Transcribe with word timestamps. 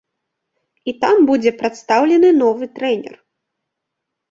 І 0.91 0.95
там 1.03 1.15
будзе 1.31 1.51
прадстаўлены 1.59 2.33
новы 2.41 2.65
трэнер. 2.81 3.15